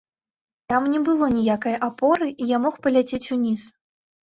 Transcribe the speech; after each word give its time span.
Там 0.71 0.87
не 0.93 1.01
было 1.09 1.29
ніякай 1.35 1.77
апоры, 1.89 2.31
і 2.41 2.49
я 2.55 2.63
мог 2.65 2.83
паляцець 2.87 3.23
уніз. 3.39 3.71